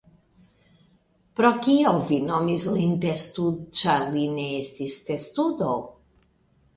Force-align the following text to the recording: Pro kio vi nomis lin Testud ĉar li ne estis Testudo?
Pro 1.39 1.51
kio 1.67 1.91
vi 2.07 2.17
nomis 2.29 2.65
lin 2.77 2.95
Testud 3.05 3.59
ĉar 3.81 4.07
li 4.15 4.23
ne 4.39 4.47
estis 4.63 4.97
Testudo? 5.11 5.69